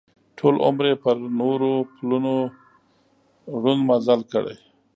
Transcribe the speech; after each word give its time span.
ټول 0.37 0.53
عمر 0.65 0.85
یې 0.91 0.95
پر 1.03 1.15
نورو 1.39 1.71
پلونو 1.93 2.33
ړوند 3.61 3.81
مزل 3.89 4.21
کړی. 4.31 4.55